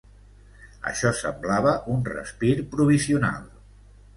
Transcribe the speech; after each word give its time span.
Això 0.91 1.11
semblava 1.19 1.75
un 1.97 2.01
respir 2.09 2.55
provisional. 2.73 3.45